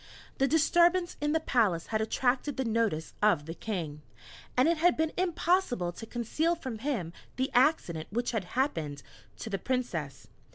The 0.39 0.47
disturbance 0.47 1.15
in 1.21 1.33
the 1.33 1.39
palace 1.39 1.85
had 1.93 2.01
attracted 2.01 2.57
the 2.57 2.65
notice 2.65 3.13
of 3.21 3.45
the 3.45 3.53
King, 3.53 4.01
and 4.57 4.67
it 4.67 4.77
had 4.77 4.97
been 4.97 5.13
impossible 5.15 5.91
to 5.91 6.07
conceal 6.07 6.55
from 6.55 6.79
him 6.79 7.13
the 7.35 7.51
accident 7.53 8.07
which 8.11 8.31
had 8.31 8.45
happened 8.57 9.03
to 9.37 9.51
the 9.51 9.59
Princess. 9.59 10.27